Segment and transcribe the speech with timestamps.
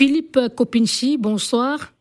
[0.00, 1.92] Philippe Copinchi, bonsoir.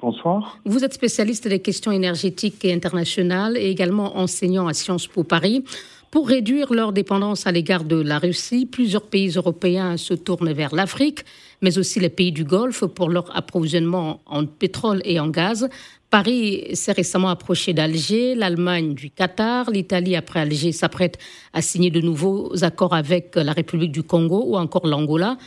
[0.00, 0.58] Bonsoir.
[0.64, 5.62] Vous êtes spécialiste des questions énergétiques et internationales et également enseignant à Sciences Po Paris.
[6.10, 10.74] Pour réduire leur dépendance à l'égard de la Russie, plusieurs pays européens se tournent vers
[10.74, 11.24] l'Afrique,
[11.62, 15.68] mais aussi les pays du Golfe pour leur approvisionnement en pétrole et en gaz.
[16.10, 21.18] Paris s'est récemment approché d'Alger, l'Allemagne du Qatar, l'Italie après Alger s'apprête
[21.52, 25.38] à signer de nouveaux accords avec la République du Congo ou encore l'Angola.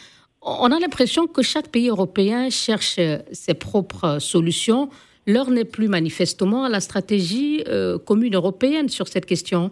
[0.48, 3.00] On a l'impression que chaque pays européen cherche
[3.32, 4.88] ses propres solutions.
[5.26, 9.72] L'heure n'est plus manifestement à la stratégie euh, commune européenne sur cette question.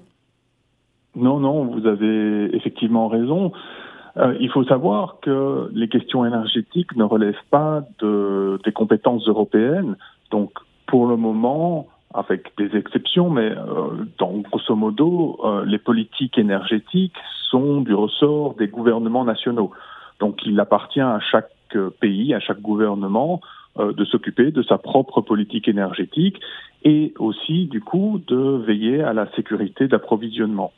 [1.16, 3.53] Non, non, vous avez effectivement raison.
[4.17, 9.95] Euh, il faut savoir que les questions énergétiques ne relèvent pas de, des compétences européennes.
[10.30, 10.52] Donc,
[10.88, 17.16] pour le moment, avec des exceptions, mais euh, dans, grosso modo, euh, les politiques énergétiques
[17.49, 19.71] sont du ressort des gouvernements nationaux.
[20.19, 21.49] Donc, il appartient à chaque
[21.99, 23.41] pays, à chaque gouvernement,
[23.77, 26.39] euh, de s'occuper de sa propre politique énergétique
[26.83, 30.72] et aussi, du coup, de veiller à la sécurité d'approvisionnement.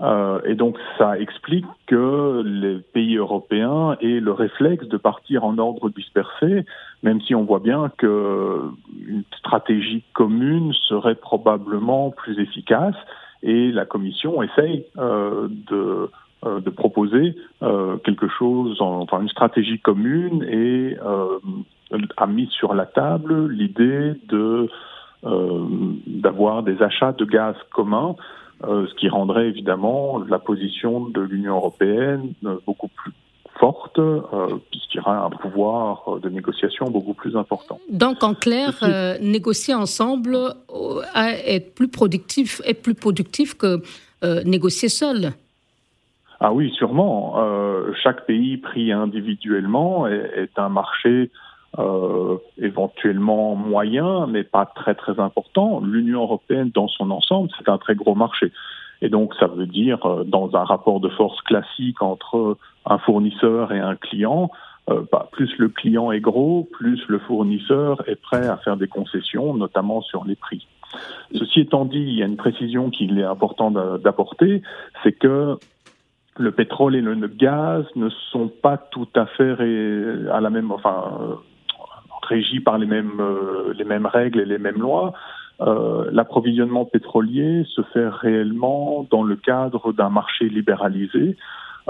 [0.00, 5.58] Euh, et donc ça explique que les pays européens aient le réflexe de partir en
[5.58, 6.64] ordre dispersé,
[7.02, 8.60] même si on voit bien que
[9.06, 12.94] une stratégie commune serait probablement plus efficace.
[13.42, 16.10] Et la Commission essaye euh, de,
[16.44, 21.38] euh, de proposer euh, quelque chose, enfin une stratégie commune, et euh,
[22.16, 24.68] a mis sur la table l'idée de
[26.06, 28.16] d'avoir des achats de gaz communs
[28.62, 33.12] euh, ce qui rendrait évidemment la position de l'Union européenne euh, beaucoup plus
[33.58, 34.20] forte, euh,
[34.70, 37.78] puisqu'il y aurait un pouvoir de négociation beaucoup plus important.
[37.90, 38.72] Donc, en clair,
[39.20, 40.36] négocier ensemble
[41.46, 43.82] est plus productif, est plus productif que
[44.44, 45.32] négocier seul.
[46.40, 47.36] Ah oui, sûrement.
[48.02, 51.30] chaque pays pris individuellement est, est un marché
[51.78, 55.80] euh, éventuellement moyen, mais pas très très important.
[55.80, 58.50] L'Union européenne dans son ensemble, c'est un très gros marché.
[59.02, 63.72] Et donc ça veut dire, euh, dans un rapport de force classique entre un fournisseur
[63.72, 64.50] et un client,
[64.90, 68.88] euh, bah, plus le client est gros, plus le fournisseur est prêt à faire des
[68.88, 70.66] concessions, notamment sur les prix.
[71.32, 74.60] Ceci étant dit, il y a une précision qu'il est important d'apporter,
[75.04, 75.56] c'est que
[76.40, 79.56] le pétrole et le gaz ne sont pas tout à fait
[80.32, 81.38] à la même, enfin,
[82.22, 85.12] régi par les mêmes, euh, les mêmes règles et les mêmes lois.
[85.60, 91.36] Euh, l'approvisionnement pétrolier se fait réellement dans le cadre d'un marché libéralisé.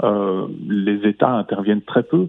[0.03, 2.27] Euh, les États interviennent très peu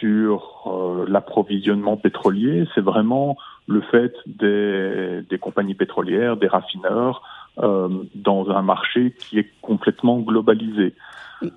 [0.00, 2.66] sur l'approvisionnement pétrolier.
[2.74, 3.36] C'est vraiment
[3.66, 7.22] le fait des, compagnies pétrolières, des raffineurs,
[7.56, 10.94] dans un marché qui est complètement globalisé.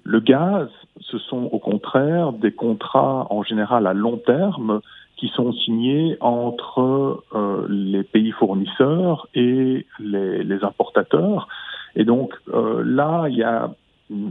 [0.04, 0.70] Le gaz,
[1.00, 4.82] ce sont au contraire des contrats en général à long terme
[5.18, 11.48] qui sont signés entre euh, les pays fournisseurs et les, importateurs.
[11.96, 13.72] Et donc euh, là, il y a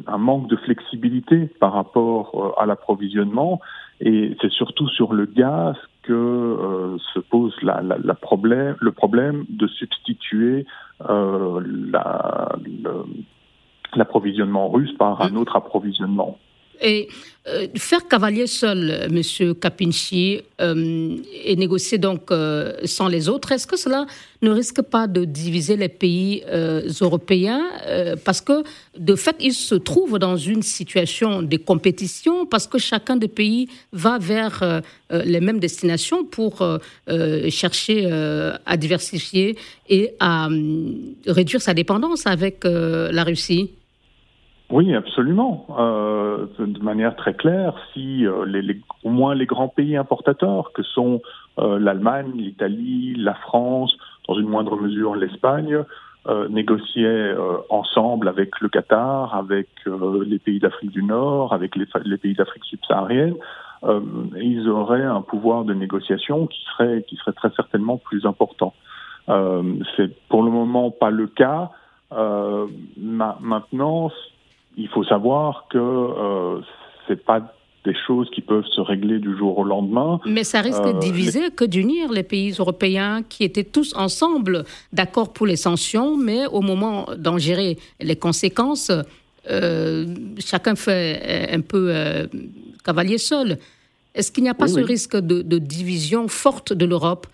[0.07, 3.61] un manque de flexibilité par rapport euh, à l'approvisionnement
[4.01, 8.93] et c'est surtout sur le gaz que euh, se pose la, la, la, problème, le
[8.93, 10.67] problème de substituer
[13.95, 16.39] l'approvisionnement russe par un autre approvisionnement.
[16.81, 17.09] Et
[17.49, 23.69] euh, faire cavalier seul, Monsieur Capinci, euh, et négocier donc euh, sans les autres, est-ce
[23.69, 24.05] que cela
[24.43, 26.43] ne risque pas de diviser les pays
[27.01, 27.63] européens
[28.25, 28.65] Parce que
[28.99, 33.69] de fait, ils se trouvent dans une situation de compétition parce que chacun des pays
[33.93, 36.63] va vers les mêmes destinations pour
[37.49, 38.07] chercher
[38.67, 39.57] à diversifier
[39.89, 40.49] et à
[41.27, 43.71] réduire sa dépendance avec la Russie?
[44.71, 45.67] Oui, absolument.
[45.79, 50.83] Euh, de manière très claire, si euh, les, au moins les grands pays importateurs, que
[50.83, 51.21] sont
[51.59, 53.97] euh, l'Allemagne, l'Italie, la France,
[54.27, 55.85] dans une moindre mesure l'Espagne,
[56.27, 61.87] euh, négociaient euh, ensemble avec le Qatar, avec les pays d'Afrique du Nord, avec les,
[62.05, 63.37] les pays d'Afrique subsaharienne,
[64.41, 68.75] ils auraient un pouvoir de négociation qui serait, qui serait très certainement plus important.
[69.29, 71.71] C'est pour le moment pas le cas.
[72.97, 74.11] maintenant,
[74.77, 76.61] il faut savoir que euh,
[77.07, 77.41] c'est pas
[77.87, 80.21] des choses qui peuvent se régler du jour au lendemain.
[80.27, 84.65] Mais ça risque de euh, diviser que d'unir les pays européens qui étaient tous ensemble
[84.93, 88.91] d'accord pour les sanctions, mais au moment d'en gérer les conséquences,
[89.49, 90.07] euh,
[90.39, 92.27] chacun fait un peu euh,
[92.85, 93.59] cavalier seul.
[94.15, 97.27] Est-ce qu'il n'y a pas ce risque de, de, division forte de l'Europe?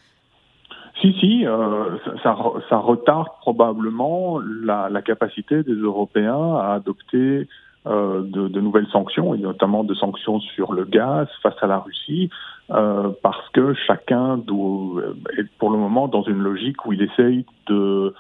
[1.03, 2.37] Si, si, euh, ça,
[2.71, 7.49] ça, retarde probablement la, la, capacité des Européens à adopter
[7.85, 12.31] de, nouvelles sanctions, et notamment de sanctions sur le gaz face à la Russie,
[12.69, 15.03] parce que chacun doit,
[15.37, 18.15] est pour le moment dans une logique où il essaye de,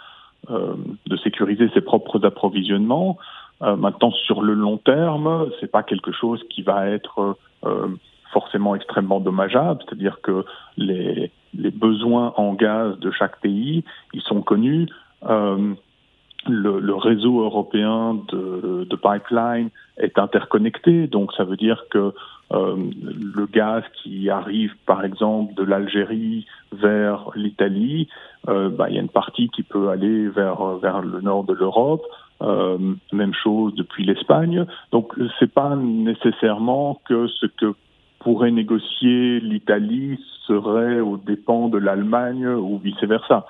[0.50, 3.19] de sécuriser ses propres approvisionnements.
[3.61, 7.37] maintenant, sur le long terme, c'est pas quelque chose qui va être
[8.32, 10.44] forcément extrêmement dommageable, c'est-à-dire que
[10.76, 11.31] les,
[12.02, 14.87] besoins en gaz de chaque pays, ils sont connus.
[15.28, 15.75] Euh,
[16.49, 22.12] le, réseau européen de, de, pipeline est interconnecté, donc ça veut dire que
[22.52, 22.76] euh,
[23.37, 28.08] le gaz qui arrive par exemple de l'Algérie vers l'Italie,
[28.48, 32.05] euh, bah, il y a une partie qui peut aller vers, le nord de l'Europe,
[33.12, 34.66] même chose depuis l'Espagne.
[34.90, 37.72] Donc c'est pas nécessairement que ce que
[38.22, 43.46] pourrait négocier l'Italie serait aux dépens de l'Allemagne ou vice-versa.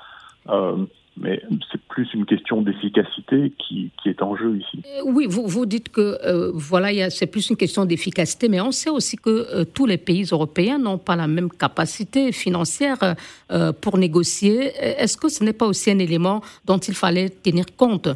[0.48, 0.76] Euh,
[1.20, 4.82] mais c'est plus une question d'efficacité qui, est en jeu ici.
[4.86, 8.70] Euh, oui, vous, vous dites que euh, voilà, c'est plus une question d'efficacité, mais on
[8.72, 12.98] sait aussi que tous les pays européens n'ont pas la même capacité financière
[13.82, 14.72] pour négocier.
[14.80, 18.08] Est-ce que ce n'est pas aussi un élément dont il fallait tenir compte?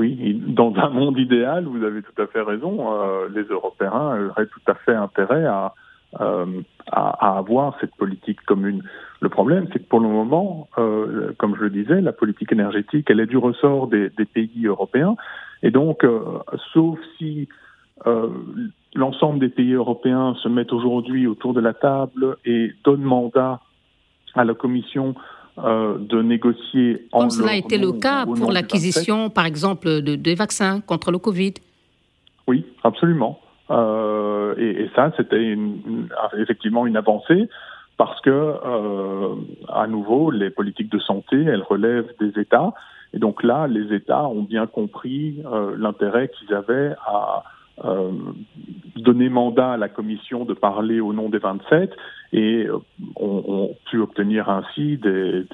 [0.00, 4.46] Oui, dans un monde idéal, vous avez tout à fait raison, euh, les Européens auraient
[4.46, 5.74] tout à fait intérêt à,
[6.22, 6.46] euh,
[6.90, 8.82] à, avoir cette politique commune.
[9.20, 13.08] Le problème, c'est que pour le moment, euh, comme je le disais, la politique énergétique,
[13.10, 15.16] elle est du ressort des pays européens.
[15.62, 16.06] Et donc,
[16.72, 17.46] sauf si
[18.94, 23.60] l'ensemble des pays européens se mettent aujourd'hui autour de la table et donnent mandat
[24.34, 25.14] à la Commission
[25.58, 30.14] euh, de négocier en Comme cela a été le cas pour l'acquisition, par exemple, de,
[30.14, 31.54] des vaccins contre le Covid.
[32.46, 33.40] Oui, absolument.
[33.70, 35.56] Euh, et, ça, c'était
[36.38, 37.48] effectivement une avancée
[37.96, 39.34] parce que, euh,
[39.68, 42.72] à nouveau, les politiques de santé, elles relèvent des États.
[43.12, 45.42] Et donc là, les États ont bien compris
[45.76, 47.42] l'intérêt qu'ils avaient à
[47.84, 48.10] euh,
[48.96, 51.90] donner mandat à la Commission de parler au nom des 27
[52.32, 52.78] et euh,
[53.16, 55.44] ont, pu obtenir ainsi euh,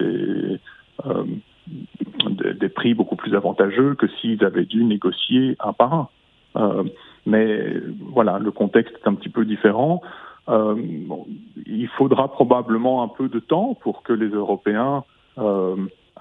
[2.61, 6.11] des, prix beaucoup plus avantageux que s'ils avaient dû négocier un par
[6.55, 6.85] un.
[7.27, 7.75] mais
[8.13, 10.03] voilà, le contexte est un petit peu différent.
[10.49, 15.05] il faudra probablement un peu de temps pour que les Européens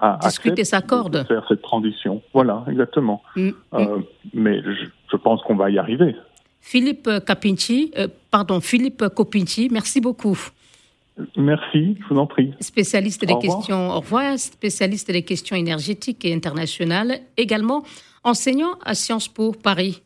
[0.00, 1.26] à discuter sa corde.
[1.26, 2.22] Faire cette transition.
[2.32, 3.22] Voilà, exactement.
[3.34, 4.04] Mm, euh, mm.
[4.34, 6.14] mais je, pense qu'on va y arriver.
[6.60, 10.38] Philippe Capinci, euh, pardon, Philippe Copinci, merci beaucoup.
[11.36, 12.52] Merci, je vous en prie.
[12.60, 17.84] Spécialiste des questions, au revoir, spécialiste des questions énergétiques et internationales, également
[18.22, 19.94] enseignant à Sciences Po Paris.